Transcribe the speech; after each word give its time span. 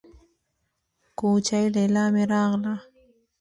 کوچۍ 1.19 1.65
ليلا 1.75 2.05
مې 2.13 2.23
راغله. 2.31 2.75